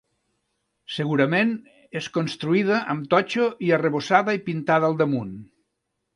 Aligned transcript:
Segurament 0.93 1.51
és 2.01 2.07
construïda 2.15 2.79
amb 2.95 3.07
totxo 3.13 3.47
i 3.67 3.71
arrebossada 3.79 4.37
i 4.41 4.43
pintada 4.49 4.91
al 4.91 4.99
damunt. 5.05 5.39